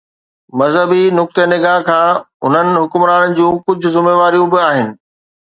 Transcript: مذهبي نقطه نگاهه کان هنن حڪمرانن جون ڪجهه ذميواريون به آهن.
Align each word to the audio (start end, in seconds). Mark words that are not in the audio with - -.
مذهبي 0.59 1.03
نقطه 1.19 1.41
نگاهه 1.53 1.85
کان 1.87 2.11
هنن 2.43 2.67
حڪمرانن 2.83 3.31
جون 3.37 3.53
ڪجهه 3.65 3.93
ذميواريون 3.95 4.49
به 4.53 4.59
آهن. 4.69 4.89